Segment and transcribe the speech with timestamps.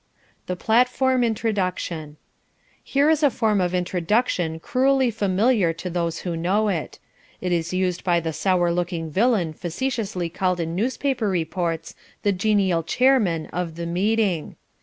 [0.47, 2.17] The Platform Introduction
[2.83, 6.97] Here is a form of introduction cruelly familiar to those who know it.
[7.39, 11.93] It is used by the sour looking villain facetiously called in newspaper reports
[12.23, 14.55] the "genial chairman" of the meeting.